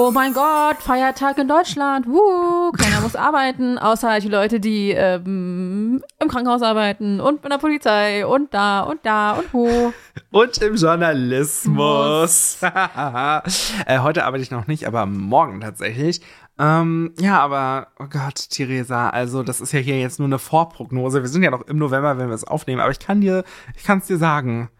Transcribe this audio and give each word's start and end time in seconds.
Oh 0.00 0.12
mein 0.12 0.32
Gott, 0.32 0.76
Feiertag 0.78 1.38
in 1.38 1.48
Deutschland. 1.48 2.06
Wuh, 2.06 2.70
keiner 2.70 3.00
muss 3.00 3.16
arbeiten, 3.16 3.78
außer 3.78 4.08
halt 4.08 4.22
die 4.22 4.28
Leute, 4.28 4.60
die 4.60 4.92
ähm, 4.92 6.04
im 6.20 6.28
Krankenhaus 6.28 6.62
arbeiten 6.62 7.20
und 7.20 7.42
in 7.42 7.50
der 7.50 7.58
Polizei 7.58 8.24
und 8.24 8.54
da 8.54 8.82
und 8.82 9.04
da 9.04 9.32
und 9.32 9.52
wo. 9.52 9.92
Und 10.30 10.58
im 10.58 10.76
Journalismus. 10.76 12.58
äh, 12.62 13.98
heute 13.98 14.24
arbeite 14.24 14.42
ich 14.44 14.52
noch 14.52 14.68
nicht, 14.68 14.86
aber 14.86 15.04
morgen 15.04 15.62
tatsächlich. 15.62 16.20
Ähm, 16.60 17.12
ja, 17.18 17.40
aber, 17.40 17.88
oh 17.98 18.06
Gott, 18.08 18.50
Theresa, 18.50 19.10
also 19.10 19.42
das 19.42 19.60
ist 19.60 19.72
ja 19.72 19.80
hier 19.80 19.98
jetzt 19.98 20.20
nur 20.20 20.28
eine 20.28 20.38
Vorprognose. 20.38 21.22
Wir 21.22 21.28
sind 21.28 21.42
ja 21.42 21.50
noch 21.50 21.62
im 21.62 21.78
November, 21.78 22.18
wenn 22.18 22.28
wir 22.28 22.36
es 22.36 22.44
aufnehmen, 22.44 22.80
aber 22.80 22.92
ich 22.92 23.00
kann 23.00 23.20
dir, 23.20 23.42
ich 23.76 23.82
kann 23.82 23.98
es 23.98 24.06
dir 24.06 24.18
sagen. 24.18 24.70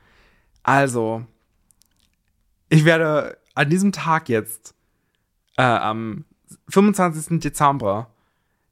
Also, 0.63 1.25
ich 2.69 2.85
werde 2.85 3.37
an 3.57 3.69
diesem 3.69 3.91
Tag 3.91 4.29
jetzt 4.29 4.77
äh, 5.59 5.63
am 5.63 6.25
25. 6.71 7.41
Dezember 7.41 8.09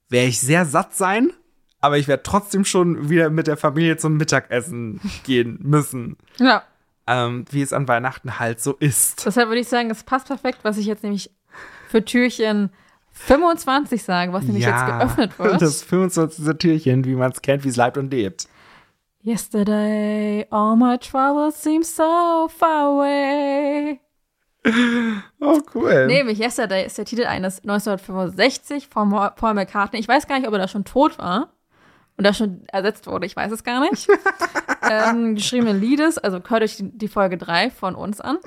werde 0.08 0.28
ich 0.28 0.40
sehr 0.40 0.64
satt 0.64 0.95
sein, 0.95 1.32
aber 1.80 1.98
ich 1.98 2.09
werde 2.09 2.22
trotzdem 2.22 2.64
schon 2.64 3.10
wieder 3.10 3.28
mit 3.28 3.48
der 3.48 3.56
Familie 3.56 3.96
zum 3.98 4.16
Mittagessen 4.16 5.00
gehen 5.24 5.59
müssen. 5.60 6.16
Ja. 6.38 6.62
Ähm, 7.09 7.45
wie 7.50 7.62
es 7.62 7.72
an 7.72 7.86
Weihnachten 7.86 8.38
halt 8.38 8.60
so 8.60 8.72
ist. 8.72 9.26
Deshalb 9.26 9.48
würde 9.48 9.60
ich 9.60 9.68
sagen, 9.68 9.90
es 9.90 10.02
passt 10.02 10.26
perfekt, 10.28 10.60
was 10.62 10.78
ich 10.78 10.86
jetzt 10.86 11.02
nämlich 11.02 11.30
für 11.88 12.04
Türchen 12.04 12.70
25 13.12 14.02
sage, 14.02 14.32
was 14.32 14.45
nämlich 14.45 14.64
jetzt 14.64 14.87
geöffnet 14.87 15.38
wird. 15.38 15.62
Das 15.62 15.82
25. 15.82 16.56
Türchen, 16.59 17.04
wie 17.04 17.14
man 17.14 17.32
es 17.32 17.42
kennt, 17.42 17.64
wie 17.64 17.68
es 17.68 17.76
lebt 17.76 17.96
und 17.98 18.10
lebt. 18.10 18.48
Yesterday, 19.24 20.46
all 20.50 20.76
my 20.76 20.98
troubles 20.98 21.60
seem 21.62 21.82
so 21.82 22.48
far 22.48 22.96
away. 22.96 24.00
Oh, 25.41 25.61
cool. 25.75 26.06
Nämlich 26.06 26.38
Yesterday 26.38 26.87
ist 26.87 26.98
der 26.98 27.05
Titel 27.05 27.24
eines 27.24 27.61
1965 27.61 28.88
von 28.88 29.10
Paul 29.10 29.54
McCartney. 29.54 30.01
Ich 30.01 30.09
weiß 30.09 30.27
gar 30.27 30.38
nicht, 30.38 30.49
ob 30.49 30.54
er 30.54 30.60
da 30.60 30.68
schon 30.68 30.85
tot 30.85 31.18
war 31.18 31.52
und 32.16 32.24
da 32.27 32.32
schon 32.32 32.66
ersetzt 32.68 33.07
wurde. 33.07 33.27
Ich 33.27 33.37
weiß 33.37 33.52
es 33.52 33.63
gar 33.63 33.80
nicht. 33.88 34.09
ähm, 34.90 35.35
geschriebene 35.35 35.73
Liedes, 35.73 36.18
also 36.18 36.40
hört 36.49 36.63
euch 36.63 36.77
die 36.80 37.09
Folge 37.09 37.38
3 37.38 37.71
von 37.71 37.95
uns 37.95 38.21
an. 38.21 38.38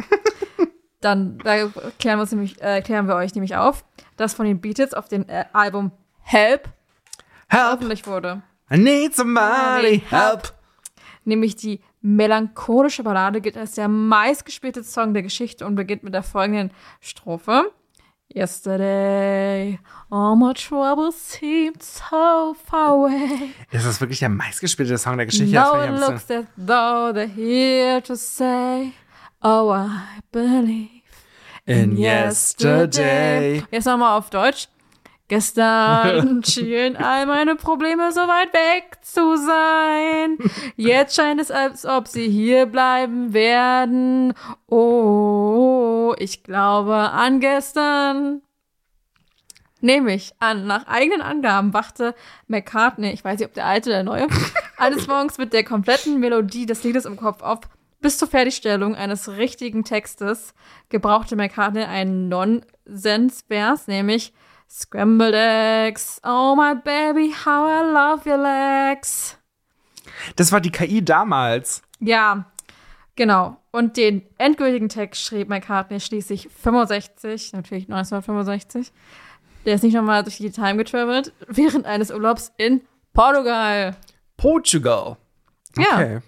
Dann 1.02 1.38
da 1.38 1.68
klären 1.98 2.18
wir, 2.18 2.22
uns 2.22 2.32
nämlich, 2.32 2.62
äh, 2.62 2.82
klären 2.82 3.08
wir 3.08 3.16
euch 3.16 3.34
nämlich 3.34 3.56
auf, 3.56 3.86
dass 4.18 4.34
von 4.34 4.46
den 4.46 4.60
Beatles 4.60 4.94
auf 4.94 5.08
dem 5.08 5.28
äh, 5.30 5.46
Album 5.54 5.92
Help, 6.22 6.68
Help. 7.48 7.64
veröffentlicht 7.64 8.06
wurde. 8.06 8.42
I 8.72 8.78
need 8.78 9.16
somebody 9.16 10.04
help. 10.10 10.54
Nämlich 11.24 11.56
die 11.56 11.82
melancholische 12.02 13.04
Ballade 13.04 13.42
gilt 13.42 13.58
als 13.58 13.74
der 13.74 13.88
meistgespielte 13.88 14.84
Song 14.84 15.14
der 15.14 15.24
Geschichte 15.24 15.66
und 15.66 15.76
beginnt 15.76 16.04
mit 16.04 16.14
der 16.14 16.24
folgenden 16.24 16.72
Strophe. 17.00 17.72
Yesterday, 18.32 19.80
all 20.12 20.36
my 20.36 20.54
troubles 20.54 21.16
seemed 21.16 21.82
so 21.82 22.54
far 22.64 22.92
away. 22.92 23.54
Ist 23.72 23.88
das 23.88 24.00
wirklich 24.00 24.20
der 24.20 24.30
meistgespielte 24.30 25.00
Song 25.00 25.18
der 25.18 25.26
Geschichte? 25.26 25.56
Das 25.56 25.86
it 25.86 26.00
looks 26.00 26.30
as 26.30 26.46
though 26.56 27.12
they're 27.12 27.26
here 27.28 28.04
to 28.04 28.14
say, 28.16 28.94
oh, 29.42 29.72
I 29.74 30.20
believe 30.32 31.00
In 31.66 31.98
yesterday. 31.98 33.64
Jetzt 33.72 33.86
nochmal 33.86 34.18
auf 34.18 34.30
Deutsch. 34.30 34.68
Gestern 35.30 36.44
schienen 36.44 36.98
all 36.98 37.28
meine 37.28 37.56
Probleme 37.56 38.12
so 38.12 38.22
weit 38.22 38.52
weg 38.52 38.98
zu 39.04 39.38
sein. 39.38 40.40
Jetzt 40.76 41.16
scheint 41.16 41.40
es, 41.40 41.52
als 41.52 41.86
ob 41.86 42.08
sie 42.08 42.28
hier 42.28 42.66
bleiben 42.66 43.32
werden. 43.32 44.34
Oh, 44.68 46.16
ich 46.18 46.42
glaube 46.42 46.96
an 46.96 47.40
gestern. 47.40 48.42
Nehme 49.82 50.16
ich 50.16 50.34
an. 50.40 50.66
Nach 50.66 50.88
eigenen 50.88 51.22
Angaben 51.22 51.76
wachte 51.76 52.16
McCartney, 52.48 53.12
ich 53.12 53.24
weiß 53.24 53.38
nicht, 53.38 53.48
ob 53.48 53.54
der 53.54 53.68
alte 53.68 53.90
oder 53.90 53.98
der 53.98 54.04
neue, 54.04 54.28
eines 54.78 55.08
Morgens 55.08 55.38
mit 55.38 55.54
der 55.54 55.64
kompletten 55.64 56.20
Melodie 56.20 56.66
des 56.66 56.84
Liedes 56.84 57.06
im 57.06 57.18
Kopf 57.18 57.44
auf. 57.44 57.60
Bis 58.02 58.18
zur 58.18 58.30
Fertigstellung 58.30 58.96
eines 58.96 59.30
richtigen 59.38 59.84
Textes 59.84 60.56
gebrauchte 60.90 61.36
McCartney 61.36 61.84
einen 61.84 62.30
Nonsens-Vers, 62.30 63.88
nämlich 63.88 64.34
Scrambled 64.72 65.34
eggs, 65.34 66.22
oh 66.24 66.56
my 66.56 66.76
baby, 66.76 67.34
how 67.34 67.68
I 67.68 67.92
love 67.92 68.30
your 68.30 68.38
legs. 68.38 69.36
Das 70.36 70.52
war 70.52 70.62
die 70.62 70.70
KI 70.72 71.04
damals. 71.04 71.82
Ja, 72.00 72.46
genau. 73.16 73.58
Und 73.72 73.98
den 73.98 74.24
endgültigen 74.38 74.90
Text 74.90 75.24
schrieb 75.24 75.50
McCartney 75.50 76.00
schließlich 76.00 76.50
65, 76.50 77.54
natürlich 77.54 77.86
1965. 77.86 78.92
Der 79.66 79.76
ist 79.76 79.84
nicht 79.84 79.96
nochmal 79.96 80.24
durch 80.24 80.38
die 80.38 80.52
Time 80.52 80.78
getravelt, 80.78 81.34
während 81.48 81.86
eines 81.86 82.12
Urlaubs 82.12 82.52
in 82.58 82.82
Portugal. 83.14 83.96
Portugal. 84.38 85.18
Ja. 85.78 85.94
Okay. 85.96 86.20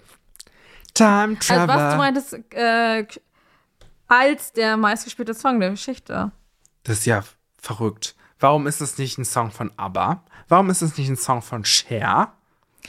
Time 0.94 1.38
Also 1.40 1.53
Travel. 1.53 1.68
was 1.68 1.91
du 1.94 1.97
meintest, 1.97 2.53
äh, 2.53 3.06
als 4.07 4.51
der 4.51 4.78
meistgespielte 4.78 5.34
Song 5.34 5.59
der 5.59 5.69
Geschichte. 5.69 6.31
Das 6.84 7.00
ist 7.00 7.06
ja 7.06 7.24
verrückt. 7.57 8.16
Warum 8.41 8.66
ist 8.66 8.81
es 8.81 8.97
nicht 8.97 9.18
ein 9.19 9.24
Song 9.24 9.52
von 9.52 9.72
ABBA? 9.78 10.24
Warum 10.50 10.72
ist 10.72 10.81
es 10.81 10.97
nicht 10.97 11.07
ein 11.09 11.16
Song 11.16 11.44
von 11.44 11.63
Cher? 11.63 12.34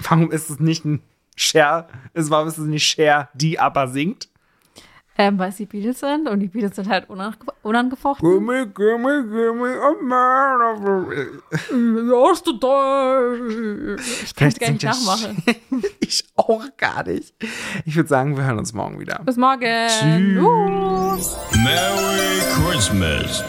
Warum 0.01 0.33
ist 0.33 0.49
es 0.49 0.59
nicht 0.59 0.87
ein 0.87 1.03
Cher? 1.37 1.89
Ist, 2.15 2.31
warum 2.31 2.49
ist 2.49 2.57
es 2.57 2.65
nicht 2.65 2.85
Cher, 2.85 3.29
die 3.35 3.61
ABBA 3.61 3.87
singt? 3.89 4.29
Ähm, 5.19 5.39
weil 5.39 5.51
es 5.51 5.57
die 5.57 5.67
Beatles 5.67 6.01
sind 6.01 6.27
und 6.27 6.41
die 6.41 6.49
Beatles 6.49 6.75
sind 6.77 6.89
halt 6.89 7.11
unange 7.11 7.37
unangefochten. 7.61 8.27
Gimme, 8.27 8.67
gimme, 8.67 9.25
gimme 9.29 9.79
a 9.79 9.93
man 10.01 10.63
of 10.63 11.13
Yesterday. 12.31 13.97
Ich 14.25 14.35
kann 14.35 14.49
es 14.49 14.59
gar 14.59 14.71
nicht 14.71 14.85
nachmachen. 14.85 15.43
Ich 16.01 16.25
auch 16.37 16.65
gar 16.79 17.05
nicht. 17.05 17.35
Ich 17.85 17.95
würde 17.95 18.09
sagen, 18.09 18.37
wir 18.37 18.45
hören 18.45 18.59
uns 18.59 18.73
morgen 18.73 18.99
wieder. 18.99 19.21
Bis 19.25 19.37
morgen. 19.37 19.89
Tschüss. 19.89 21.37
Merry 21.63 22.41
Christmas. 22.55 23.45